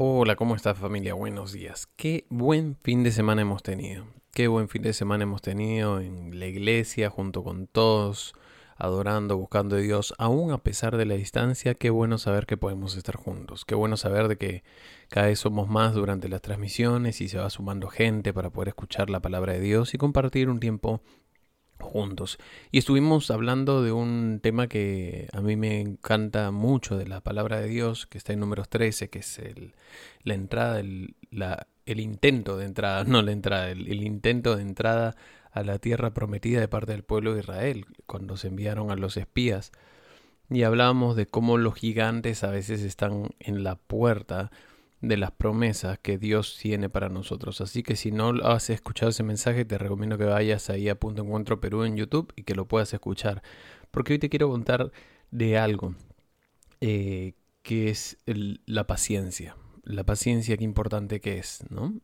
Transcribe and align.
Hola, 0.00 0.36
¿cómo 0.36 0.54
está 0.54 0.76
familia? 0.76 1.14
Buenos 1.14 1.50
días. 1.50 1.88
Qué 1.96 2.24
buen 2.30 2.76
fin 2.84 3.02
de 3.02 3.10
semana 3.10 3.42
hemos 3.42 3.64
tenido. 3.64 4.06
Qué 4.32 4.46
buen 4.46 4.68
fin 4.68 4.82
de 4.82 4.92
semana 4.92 5.24
hemos 5.24 5.42
tenido 5.42 5.98
en 5.98 6.38
la 6.38 6.46
iglesia 6.46 7.10
junto 7.10 7.42
con 7.42 7.66
todos, 7.66 8.32
adorando, 8.76 9.36
buscando 9.36 9.74
a 9.74 9.80
Dios, 9.80 10.14
aún 10.16 10.52
a 10.52 10.58
pesar 10.58 10.96
de 10.96 11.04
la 11.04 11.14
distancia. 11.14 11.74
Qué 11.74 11.90
bueno 11.90 12.16
saber 12.18 12.46
que 12.46 12.56
podemos 12.56 12.96
estar 12.96 13.16
juntos. 13.16 13.64
Qué 13.64 13.74
bueno 13.74 13.96
saber 13.96 14.28
de 14.28 14.38
que 14.38 14.62
cada 15.08 15.26
vez 15.26 15.40
somos 15.40 15.68
más 15.68 15.94
durante 15.94 16.28
las 16.28 16.42
transmisiones 16.42 17.20
y 17.20 17.28
se 17.28 17.38
va 17.38 17.50
sumando 17.50 17.88
gente 17.88 18.32
para 18.32 18.50
poder 18.50 18.68
escuchar 18.68 19.10
la 19.10 19.18
palabra 19.18 19.54
de 19.54 19.60
Dios 19.60 19.94
y 19.94 19.98
compartir 19.98 20.48
un 20.48 20.60
tiempo 20.60 21.00
juntos. 21.80 22.38
Y 22.70 22.78
estuvimos 22.78 23.30
hablando 23.30 23.82
de 23.82 23.92
un 23.92 24.40
tema 24.42 24.68
que 24.68 25.28
a 25.32 25.40
mí 25.40 25.56
me 25.56 25.80
encanta 25.80 26.50
mucho 26.50 26.96
de 26.96 27.06
la 27.06 27.20
palabra 27.20 27.60
de 27.60 27.68
Dios, 27.68 28.06
que 28.06 28.18
está 28.18 28.32
en 28.32 28.40
números 28.40 28.68
13, 28.68 29.10
que 29.10 29.20
es 29.20 29.38
el, 29.38 29.74
la 30.22 30.34
entrada, 30.34 30.80
el, 30.80 31.14
el 31.86 32.00
intento 32.00 32.56
de 32.56 32.66
entrada, 32.66 33.04
no 33.06 33.22
la 33.22 33.32
entrada, 33.32 33.70
el, 33.70 33.88
el, 33.88 34.02
intento 34.02 34.56
de 34.56 34.62
entrada 34.62 35.16
a 35.52 35.62
la 35.62 35.78
tierra 35.78 36.12
prometida 36.12 36.60
de 36.60 36.68
parte 36.68 36.92
del 36.92 37.04
pueblo 37.04 37.34
de 37.34 37.40
Israel, 37.40 37.86
cuando 38.06 38.36
se 38.36 38.48
enviaron 38.48 38.90
a 38.90 38.96
los 38.96 39.16
espías. 39.16 39.72
Y 40.50 40.62
hablábamos 40.62 41.14
de 41.14 41.26
cómo 41.26 41.58
los 41.58 41.74
gigantes 41.74 42.42
a 42.42 42.50
veces 42.50 42.82
están 42.82 43.30
en 43.38 43.64
la 43.64 43.76
puerta 43.76 44.50
de 45.00 45.16
las 45.16 45.30
promesas 45.30 45.98
que 45.98 46.18
Dios 46.18 46.58
tiene 46.60 46.88
para 46.88 47.08
nosotros. 47.08 47.60
Así 47.60 47.82
que 47.82 47.96
si 47.96 48.10
no 48.10 48.30
has 48.44 48.70
escuchado 48.70 49.10
ese 49.10 49.22
mensaje, 49.22 49.64
te 49.64 49.78
recomiendo 49.78 50.18
que 50.18 50.24
vayas 50.24 50.70
ahí 50.70 50.88
a 50.88 50.98
Punto 50.98 51.22
Encuentro 51.22 51.60
Perú 51.60 51.84
en 51.84 51.96
YouTube 51.96 52.32
y 52.36 52.42
que 52.42 52.54
lo 52.54 52.66
puedas 52.66 52.92
escuchar. 52.92 53.42
Porque 53.90 54.14
hoy 54.14 54.18
te 54.18 54.28
quiero 54.28 54.48
contar 54.50 54.90
de 55.30 55.58
algo 55.58 55.94
eh, 56.80 57.34
que 57.62 57.90
es 57.90 58.18
la 58.26 58.86
paciencia. 58.86 59.56
La 59.84 60.04
paciencia, 60.04 60.56
qué 60.56 60.64
importante 60.64 61.20
que 61.20 61.38
es, 61.38 61.64
¿no? 61.70 61.94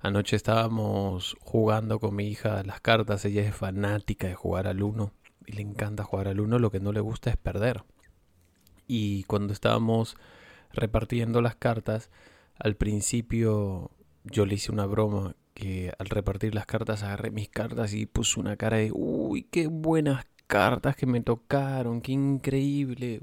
Anoche 0.00 0.34
estábamos 0.34 1.36
jugando 1.40 2.00
con 2.00 2.16
mi 2.16 2.26
hija 2.26 2.62
las 2.64 2.80
cartas. 2.80 3.24
Ella 3.26 3.42
es 3.42 3.54
fanática 3.54 4.26
de 4.26 4.34
jugar 4.34 4.66
al 4.66 4.82
uno 4.82 5.12
y 5.46 5.52
le 5.52 5.62
encanta 5.62 6.04
jugar 6.04 6.28
al 6.28 6.40
uno. 6.40 6.58
Lo 6.58 6.70
que 6.70 6.80
no 6.80 6.92
le 6.92 7.00
gusta 7.00 7.28
es 7.28 7.36
perder. 7.36 7.84
Y 8.86 9.24
cuando 9.24 9.52
estábamos 9.52 10.16
repartiendo 10.72 11.40
las 11.40 11.56
cartas, 11.56 12.10
al 12.58 12.76
principio 12.76 13.90
yo 14.24 14.46
le 14.46 14.54
hice 14.54 14.72
una 14.72 14.86
broma 14.86 15.34
que 15.54 15.92
al 15.98 16.06
repartir 16.06 16.54
las 16.54 16.66
cartas 16.66 17.02
agarré 17.02 17.30
mis 17.30 17.48
cartas 17.48 17.92
y 17.94 18.06
puse 18.06 18.40
una 18.40 18.56
cara 18.56 18.78
de, 18.78 18.90
uy, 18.92 19.42
qué 19.50 19.66
buenas 19.66 20.26
cartas 20.46 20.96
que 20.96 21.06
me 21.06 21.20
tocaron, 21.20 22.00
qué 22.00 22.12
increíble. 22.12 23.22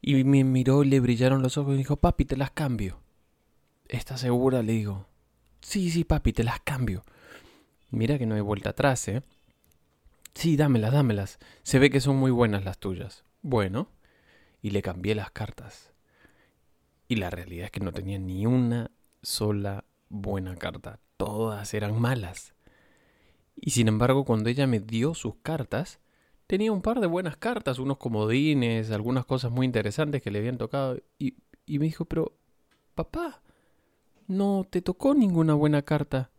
Y 0.00 0.24
me 0.24 0.44
miró 0.44 0.84
le 0.84 1.00
brillaron 1.00 1.42
los 1.42 1.56
ojos 1.56 1.74
y 1.74 1.78
dijo, 1.78 1.96
papi, 1.96 2.24
te 2.24 2.36
las 2.36 2.50
cambio. 2.50 3.00
¿Estás 3.88 4.20
segura? 4.20 4.62
Le 4.62 4.72
digo, 4.72 5.06
sí, 5.60 5.90
sí, 5.90 6.04
papi, 6.04 6.32
te 6.32 6.44
las 6.44 6.60
cambio. 6.60 7.04
Mira 7.90 8.18
que 8.18 8.26
no 8.26 8.34
hay 8.34 8.40
vuelta 8.40 8.70
atrás, 8.70 9.08
¿eh? 9.08 9.22
Sí, 10.34 10.56
dámelas, 10.56 10.92
dámelas. 10.92 11.38
Se 11.62 11.78
ve 11.78 11.90
que 11.90 12.00
son 12.00 12.16
muy 12.16 12.30
buenas 12.30 12.64
las 12.64 12.78
tuyas. 12.78 13.24
Bueno, 13.40 13.88
y 14.60 14.70
le 14.70 14.82
cambié 14.82 15.14
las 15.14 15.30
cartas. 15.30 15.93
Y 17.08 17.16
la 17.16 17.30
realidad 17.30 17.66
es 17.66 17.70
que 17.70 17.80
no 17.80 17.92
tenía 17.92 18.18
ni 18.18 18.46
una 18.46 18.90
sola 19.22 19.84
buena 20.08 20.56
carta. 20.56 21.00
Todas 21.16 21.74
eran 21.74 22.00
malas. 22.00 22.54
Y 23.56 23.70
sin 23.70 23.88
embargo, 23.88 24.24
cuando 24.24 24.48
ella 24.48 24.66
me 24.66 24.80
dio 24.80 25.14
sus 25.14 25.36
cartas, 25.36 26.00
tenía 26.46 26.72
un 26.72 26.82
par 26.82 27.00
de 27.00 27.06
buenas 27.06 27.36
cartas, 27.36 27.78
unos 27.78 27.98
comodines, 27.98 28.90
algunas 28.90 29.26
cosas 29.26 29.50
muy 29.50 29.66
interesantes 29.66 30.22
que 30.22 30.30
le 30.30 30.38
habían 30.40 30.58
tocado. 30.58 30.98
Y, 31.18 31.34
me 31.66 31.86
dijo, 31.86 32.04
pero, 32.04 32.36
papá, 32.94 33.42
no 34.26 34.66
te 34.68 34.82
tocó 34.82 35.14
ninguna 35.14 35.54
buena 35.54 35.82
carta. 35.82 36.30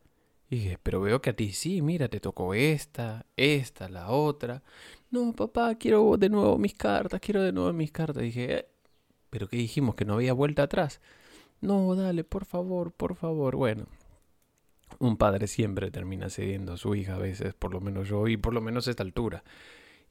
Y 0.50 0.57
dije, 0.57 0.79
pero 0.81 1.02
veo 1.02 1.22
que 1.22 1.31
a 1.31 1.35
ti 1.35 1.52
sí, 1.53 1.81
mira, 1.81 2.07
te 2.07 2.19
tocó 2.19 2.53
esta, 2.53 3.25
esta, 3.35 3.89
la 3.89 4.09
otra. 4.09 4.62
No, 5.09 5.34
papá, 5.34 5.75
quiero 5.75 6.18
de 6.18 6.29
nuevo 6.29 6.57
mis 6.57 6.75
cartas, 6.75 7.19
quiero 7.19 7.41
de 7.41 7.51
nuevo 7.51 7.73
mis 7.73 7.91
cartas. 7.91 8.23
Y 8.23 8.28
dije, 8.28 8.59
eh, 8.59 8.68
pero 9.30 9.47
que 9.47 9.58
dijimos 9.58 9.96
que 9.96 10.06
no 10.06 10.13
había 10.13 10.34
vuelta 10.34 10.63
atrás. 10.63 11.02
No, 11.62 11.96
dale, 11.96 12.24
por 12.24 12.46
favor, 12.46 12.91
por 12.91 13.16
favor. 13.16 13.56
Bueno, 13.56 13.88
un 15.00 15.18
padre 15.18 15.47
siempre 15.47 15.91
termina 15.91 16.30
cediendo 16.30 16.74
a 16.74 16.78
su 16.78 16.96
hija 16.96 17.16
a 17.16 17.19
veces, 17.19 17.53
por 17.53 17.74
lo 17.74 17.81
menos 17.81 18.08
yo, 18.08 18.28
y 18.28 18.38
por 18.38 18.53
lo 18.53 18.62
menos 18.62 18.88
a 18.88 18.91
esta 18.91 19.03
altura. 19.03 19.44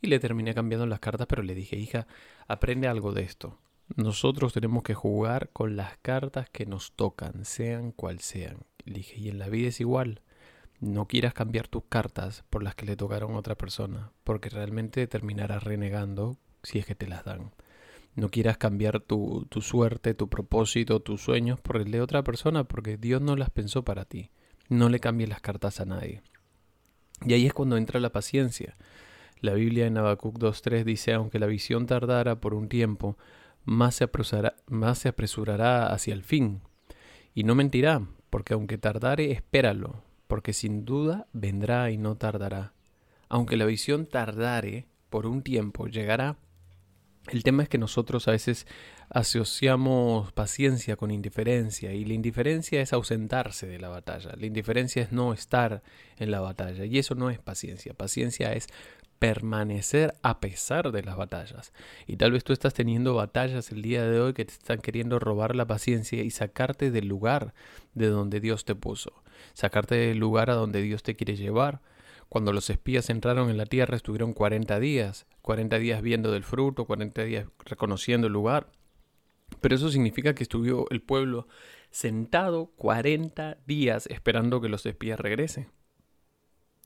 Y 0.00 0.08
le 0.08 0.18
terminé 0.18 0.54
cambiando 0.54 0.86
las 0.86 1.00
cartas, 1.00 1.26
pero 1.26 1.42
le 1.42 1.54
dije, 1.54 1.76
hija, 1.76 2.06
aprende 2.46 2.88
algo 2.88 3.12
de 3.12 3.22
esto. 3.22 3.58
Nosotros 3.96 4.52
tenemos 4.52 4.82
que 4.82 4.94
jugar 4.94 5.50
con 5.52 5.76
las 5.76 5.96
cartas 5.98 6.48
que 6.50 6.66
nos 6.66 6.92
tocan, 6.92 7.44
sean 7.44 7.92
cual 7.92 8.20
sean. 8.20 8.58
Le 8.84 8.94
dije, 8.94 9.18
y 9.18 9.28
en 9.28 9.38
la 9.38 9.48
vida 9.48 9.68
es 9.68 9.80
igual. 9.80 10.22
No 10.80 11.06
quieras 11.06 11.34
cambiar 11.34 11.68
tus 11.68 11.84
cartas 11.88 12.44
por 12.50 12.62
las 12.62 12.74
que 12.74 12.86
le 12.86 12.96
tocaron 12.96 13.32
a 13.32 13.38
otra 13.38 13.54
persona, 13.54 14.12
porque 14.24 14.50
realmente 14.50 15.06
terminarás 15.06 15.62
renegando 15.62 16.36
si 16.62 16.78
es 16.78 16.86
que 16.86 16.94
te 16.94 17.06
las 17.06 17.24
dan. 17.24 17.52
No 18.14 18.28
quieras 18.28 18.58
cambiar 18.58 19.00
tu, 19.00 19.46
tu, 19.48 19.60
suerte, 19.60 20.14
tu 20.14 20.28
propósito, 20.28 21.00
tus 21.00 21.20
sueños 21.22 21.60
por 21.60 21.78
el 21.78 21.90
de 21.90 22.00
otra 22.00 22.22
persona, 22.22 22.64
porque 22.64 22.96
Dios 22.96 23.20
no 23.20 23.36
las 23.36 23.50
pensó 23.50 23.84
para 23.84 24.04
ti. 24.04 24.30
No 24.68 24.88
le 24.88 25.00
cambies 25.00 25.28
las 25.28 25.40
cartas 25.40 25.80
a 25.80 25.84
nadie. 25.84 26.22
Y 27.24 27.32
ahí 27.32 27.46
es 27.46 27.52
cuando 27.52 27.76
entra 27.76 28.00
la 28.00 28.12
paciencia. 28.12 28.76
La 29.40 29.54
Biblia 29.54 29.86
en 29.86 29.98
Habacuc 29.98 30.38
2.3 30.38 30.84
dice, 30.84 31.12
aunque 31.12 31.38
la 31.38 31.46
visión 31.46 31.86
tardara 31.86 32.40
por 32.40 32.54
un 32.54 32.68
tiempo, 32.68 33.18
más 33.64 33.96
se, 33.96 34.04
apresurará, 34.04 34.56
más 34.68 34.98
se 34.98 35.08
apresurará 35.08 35.92
hacia 35.92 36.14
el 36.14 36.22
fin. 36.22 36.60
Y 37.34 37.44
no 37.44 37.54
mentirá, 37.54 38.06
porque 38.30 38.54
aunque 38.54 38.78
tardare, 38.78 39.32
espéralo, 39.32 40.02
porque 40.28 40.52
sin 40.52 40.84
duda 40.84 41.26
vendrá 41.32 41.90
y 41.90 41.98
no 41.98 42.16
tardará. 42.16 42.72
Aunque 43.28 43.56
la 43.56 43.64
visión 43.64 44.06
tardare 44.06 44.86
por 45.10 45.26
un 45.26 45.42
tiempo, 45.42 45.88
llegará 45.88 46.36
el 47.30 47.42
tema 47.42 47.62
es 47.62 47.68
que 47.68 47.78
nosotros 47.78 48.28
a 48.28 48.32
veces 48.32 48.66
asociamos 49.08 50.32
paciencia 50.32 50.96
con 50.96 51.10
indiferencia 51.10 51.92
y 51.92 52.04
la 52.04 52.14
indiferencia 52.14 52.80
es 52.80 52.92
ausentarse 52.92 53.66
de 53.66 53.78
la 53.78 53.88
batalla, 53.88 54.32
la 54.36 54.46
indiferencia 54.46 55.02
es 55.02 55.12
no 55.12 55.32
estar 55.32 55.82
en 56.18 56.30
la 56.30 56.40
batalla 56.40 56.84
y 56.84 56.98
eso 56.98 57.14
no 57.14 57.30
es 57.30 57.38
paciencia, 57.38 57.94
paciencia 57.94 58.52
es 58.52 58.66
permanecer 59.18 60.14
a 60.22 60.38
pesar 60.38 60.92
de 60.92 61.02
las 61.02 61.16
batallas. 61.16 61.72
Y 62.06 62.16
tal 62.16 62.32
vez 62.32 62.44
tú 62.44 62.52
estás 62.52 62.74
teniendo 62.74 63.14
batallas 63.14 63.72
el 63.72 63.80
día 63.80 64.04
de 64.06 64.20
hoy 64.20 64.34
que 64.34 64.44
te 64.44 64.52
están 64.52 64.80
queriendo 64.80 65.18
robar 65.18 65.56
la 65.56 65.66
paciencia 65.66 66.22
y 66.22 66.30
sacarte 66.30 66.90
del 66.90 67.08
lugar 67.08 67.54
de 67.94 68.08
donde 68.08 68.40
Dios 68.40 68.66
te 68.66 68.74
puso, 68.74 69.22
sacarte 69.54 69.94
del 69.94 70.18
lugar 70.18 70.50
a 70.50 70.54
donde 70.54 70.82
Dios 70.82 71.02
te 71.02 71.16
quiere 71.16 71.36
llevar 71.36 71.80
cuando 72.28 72.52
los 72.52 72.70
espías 72.70 73.10
entraron 73.10 73.50
en 73.50 73.56
la 73.56 73.66
tierra 73.66 73.96
estuvieron 73.96 74.32
40 74.32 74.80
días, 74.80 75.26
40 75.42 75.78
días 75.78 76.02
viendo 76.02 76.32
del 76.32 76.44
fruto, 76.44 76.86
40 76.86 77.22
días 77.24 77.46
reconociendo 77.64 78.26
el 78.26 78.32
lugar. 78.32 78.70
Pero 79.60 79.74
eso 79.74 79.90
significa 79.90 80.34
que 80.34 80.42
estuvo 80.42 80.86
el 80.90 81.00
pueblo 81.00 81.46
sentado 81.90 82.66
40 82.76 83.58
días 83.66 84.06
esperando 84.08 84.60
que 84.60 84.68
los 84.68 84.84
espías 84.84 85.20
regresen. 85.20 85.68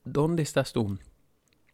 ¿Dónde 0.03 0.43
estás 0.43 0.71
tú? 0.73 0.99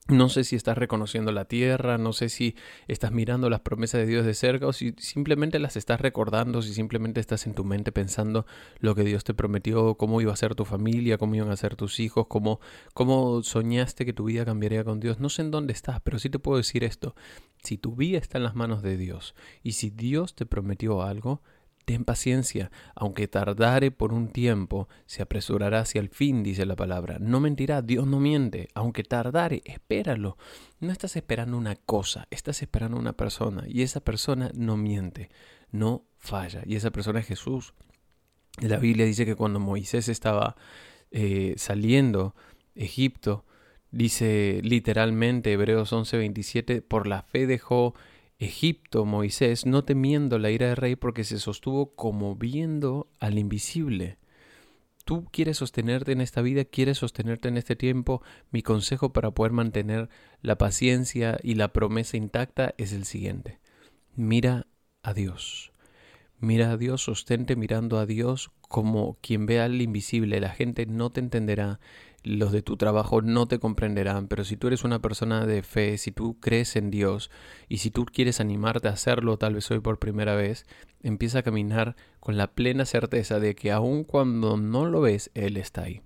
No 0.08 0.30
sé 0.30 0.44
si 0.44 0.56
estás 0.56 0.78
reconociendo 0.78 1.32
la 1.32 1.46
tierra, 1.46 1.98
no 1.98 2.14
sé 2.14 2.30
si 2.30 2.56
estás 2.88 3.12
mirando 3.12 3.50
las 3.50 3.62
promesas 3.62 4.02
de 4.02 4.06
Dios 4.06 4.24
de 4.24 4.36
cerca 4.36 4.68
o 4.68 4.74
si 4.74 4.94
simplemente 5.00 5.58
las 5.58 5.78
estás 5.78 6.00
recordando, 6.00 6.62
si 6.62 6.76
simplemente 6.76 7.20
estás 7.20 7.48
en 7.48 7.56
tu 7.56 7.64
mente 7.64 7.92
pensando 7.92 8.46
lo 8.78 8.94
que 8.94 9.04
Dios 9.04 9.24
te 9.24 9.34
prometió, 9.34 9.96
cómo 9.96 10.22
iba 10.22 10.32
a 10.32 10.36
ser 10.36 10.54
tu 10.54 10.64
familia, 10.64 11.18
cómo 11.18 11.34
iban 11.34 11.50
a 11.50 11.58
ser 11.58 11.76
tus 11.76 12.00
hijos, 12.00 12.28
cómo, 12.28 12.60
cómo 12.94 13.42
soñaste 13.42 14.06
que 14.06 14.14
tu 14.14 14.26
vida 14.26 14.46
cambiaría 14.46 14.84
con 14.84 15.00
Dios. 15.00 15.20
No 15.20 15.30
sé 15.30 15.42
en 15.42 15.50
dónde 15.50 15.74
estás, 15.74 16.00
pero 16.02 16.20
sí 16.20 16.30
te 16.30 16.38
puedo 16.38 16.58
decir 16.58 16.84
esto. 16.84 17.16
Si 17.64 17.80
tu 17.80 17.96
vida 17.96 18.20
está 18.20 18.38
en 18.38 18.44
las 18.44 18.54
manos 18.54 18.84
de 18.84 18.98
Dios 18.98 19.34
y 19.64 19.72
si 19.72 19.90
Dios 19.90 20.36
te 20.36 20.46
prometió 20.46 21.02
algo, 21.02 21.42
Ten 21.86 22.04
paciencia, 22.04 22.72
aunque 22.96 23.28
tardare 23.28 23.92
por 23.92 24.12
un 24.12 24.30
tiempo, 24.30 24.90
se 25.06 25.22
apresurará 25.22 25.82
hacia 25.82 26.02
el 26.02 26.10
fin, 26.10 26.42
dice 26.42 26.66
la 26.66 26.76
palabra. 26.76 27.18
No 27.20 27.40
mentirá, 27.40 27.84
Dios 27.84 28.08
no 28.08 28.20
miente, 28.20 28.70
aunque 28.74 29.04
tardare, 29.04 29.62
espéralo. 29.66 30.36
No 30.80 30.92
estás 30.92 31.16
esperando 31.16 31.58
una 31.58 31.76
cosa, 31.76 32.28
estás 32.32 32.64
esperando 32.64 32.98
una 32.98 33.14
persona, 33.14 33.66
y 33.68 33.84
esa 33.84 34.00
persona 34.00 34.52
no 34.56 34.78
miente, 34.78 35.30
no 35.72 36.06
falla, 36.18 36.64
y 36.66 36.76
esa 36.76 36.90
persona 36.90 37.20
es 37.20 37.28
Jesús. 37.28 37.76
La 38.60 38.78
Biblia 38.78 39.06
dice 39.06 39.26
que 39.26 39.36
cuando 39.36 39.60
Moisés 39.60 40.10
estaba 40.10 40.56
eh, 41.12 41.54
saliendo 41.58 42.36
Egipto, 42.74 43.46
dice 43.92 44.60
literalmente 44.64 45.52
Hebreos 45.52 45.94
11:27, 45.94 46.82
por 46.82 47.06
la 47.06 47.22
fe 47.22 47.46
dejó 47.46 47.94
Egipto, 48.38 49.06
Moisés, 49.06 49.66
no 49.66 49.84
temiendo 49.84 50.40
la 50.40 50.52
ira 50.52 50.68
del 50.68 50.76
rey 50.76 50.96
porque 50.96 51.24
se 51.24 51.40
sostuvo 51.40 51.96
como 51.96 52.36
viendo 52.36 53.08
al 53.20 53.38
invisible. 53.38 54.18
Tú 55.06 55.28
quieres 55.32 55.58
sostenerte 55.58 56.12
en 56.12 56.22
esta 56.22 56.42
vida, 56.42 56.66
quieres 56.66 56.98
sostenerte 56.98 57.48
en 57.48 57.58
este 57.58 57.76
tiempo. 57.76 58.24
Mi 58.52 58.64
consejo 58.64 59.14
para 59.14 59.32
poder 59.32 59.52
mantener 59.52 60.10
la 60.42 60.58
paciencia 60.58 61.38
y 61.44 61.56
la 61.56 61.72
promesa 61.72 62.18
intacta 62.18 62.74
es 62.78 62.92
el 62.92 63.06
siguiente. 63.06 63.60
Mira 64.16 64.66
a 65.04 65.14
Dios. 65.14 65.75
Mira 66.40 66.72
a 66.72 66.78
Dios, 66.78 67.04
sostente 67.04 67.56
mirando 67.56 67.98
a 67.98 68.06
Dios 68.06 68.52
como 68.68 69.18
quien 69.22 69.46
ve 69.46 69.62
al 69.62 69.82
invisible. 69.82 70.40
La 70.42 70.50
gente 70.50 70.86
no 70.86 71.10
te 71.10 71.22
entenderá, 71.22 71.80
los 72.24 72.52
de 72.52 72.62
tu 72.62 72.76
trabajo 72.76 73.22
no 73.22 73.48
te 73.48 73.58
comprenderán, 73.58 74.28
pero 74.28 74.44
si 74.44 74.58
tú 74.58 74.68
eres 74.68 74.84
una 74.84 75.00
persona 75.02 75.46
de 75.46 75.64
fe, 75.64 75.98
si 75.98 76.12
tú 76.12 76.38
crees 76.42 76.76
en 76.76 76.92
Dios 76.92 77.32
y 77.70 77.78
si 77.78 77.90
tú 77.90 78.06
quieres 78.06 78.42
animarte 78.42 78.90
a 78.90 78.92
hacerlo 78.92 79.38
tal 79.38 79.54
vez 79.54 79.72
hoy 79.72 79.80
por 79.80 79.98
primera 79.98 80.36
vez, 80.36 80.66
empieza 81.04 81.40
a 81.40 81.44
caminar 81.44 81.96
con 82.20 82.36
la 82.36 82.48
plena 82.48 82.86
certeza 82.86 83.40
de 83.40 83.56
que 83.56 83.72
aun 83.72 84.04
cuando 84.04 84.58
no 84.58 84.86
lo 84.86 85.02
ves, 85.02 85.32
Él 85.36 85.56
está 85.56 85.84
ahí. 85.84 86.02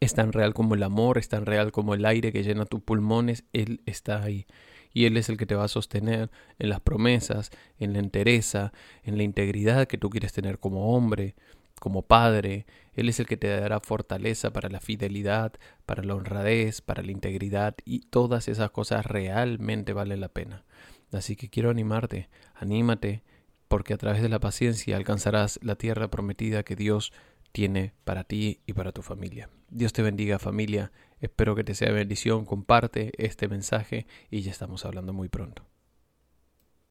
Es 0.00 0.14
tan 0.14 0.32
real 0.32 0.52
como 0.52 0.74
el 0.74 0.82
amor, 0.82 1.16
es 1.16 1.28
tan 1.28 1.46
real 1.46 1.72
como 1.72 1.94
el 1.94 2.04
aire 2.04 2.32
que 2.32 2.42
llena 2.42 2.66
tus 2.66 2.82
pulmones, 2.82 3.44
Él 3.52 3.80
está 3.86 4.22
ahí 4.22 4.46
y 4.92 5.06
Él 5.06 5.16
es 5.16 5.28
el 5.28 5.36
que 5.36 5.46
te 5.46 5.54
va 5.54 5.64
a 5.64 5.68
sostener 5.68 6.30
en 6.58 6.68
las 6.68 6.80
promesas, 6.80 7.50
en 7.78 7.92
la 7.92 7.98
entereza, 7.98 8.72
en 9.02 9.16
la 9.16 9.22
integridad 9.22 9.86
que 9.86 9.98
tú 9.98 10.10
quieres 10.10 10.32
tener 10.32 10.58
como 10.58 10.94
hombre, 10.94 11.34
como 11.80 12.02
padre. 12.02 12.66
Él 12.94 13.08
es 13.08 13.18
el 13.18 13.26
que 13.26 13.36
te 13.36 13.48
dará 13.48 13.80
fortaleza 13.80 14.52
para 14.52 14.68
la 14.68 14.80
fidelidad, 14.80 15.54
para 15.84 16.02
la 16.04 16.14
honradez, 16.14 16.80
para 16.80 17.02
la 17.02 17.12
integridad 17.12 17.74
y 17.84 18.00
todas 18.00 18.48
esas 18.48 18.70
cosas 18.70 19.04
realmente 19.04 19.92
valen 19.92 20.20
la 20.20 20.28
pena. 20.28 20.64
Así 21.10 21.36
que 21.36 21.50
quiero 21.50 21.70
animarte, 21.70 22.28
anímate, 22.54 23.22
porque 23.68 23.94
a 23.94 23.98
través 23.98 24.22
de 24.22 24.28
la 24.28 24.38
paciencia 24.38 24.96
alcanzarás 24.96 25.58
la 25.62 25.76
tierra 25.76 26.08
prometida 26.08 26.62
que 26.62 26.76
Dios 26.76 27.12
tiene 27.52 27.94
para 28.04 28.24
ti 28.24 28.60
y 28.66 28.72
para 28.72 28.92
tu 28.92 29.02
familia. 29.02 29.50
Dios 29.68 29.92
te 29.92 30.02
bendiga 30.02 30.38
familia, 30.38 30.92
espero 31.22 31.54
que 31.54 31.64
te 31.64 31.74
sea 31.74 31.90
bendición, 31.92 32.44
comparte 32.44 33.12
este 33.16 33.48
mensaje 33.48 34.06
y 34.30 34.42
ya 34.42 34.50
estamos 34.50 34.84
hablando 34.84 35.14
muy 35.14 35.30
pronto. 35.30 35.71